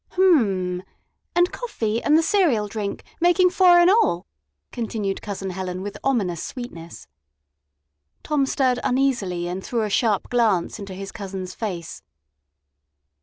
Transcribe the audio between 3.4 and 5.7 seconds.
four in all?" continued Cousin